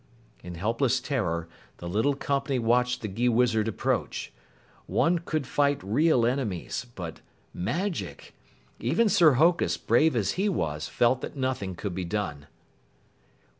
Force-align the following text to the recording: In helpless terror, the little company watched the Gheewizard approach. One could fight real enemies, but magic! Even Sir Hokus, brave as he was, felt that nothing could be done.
In 0.43 0.55
helpless 0.55 0.99
terror, 0.99 1.47
the 1.77 1.87
little 1.87 2.15
company 2.15 2.57
watched 2.57 3.01
the 3.03 3.07
Gheewizard 3.07 3.67
approach. 3.67 4.33
One 4.87 5.19
could 5.19 5.45
fight 5.45 5.79
real 5.83 6.25
enemies, 6.25 6.87
but 6.95 7.21
magic! 7.53 8.33
Even 8.79 9.07
Sir 9.09 9.33
Hokus, 9.33 9.77
brave 9.77 10.15
as 10.15 10.31
he 10.31 10.49
was, 10.49 10.87
felt 10.87 11.21
that 11.21 11.35
nothing 11.37 11.75
could 11.75 11.93
be 11.93 12.03
done. 12.03 12.47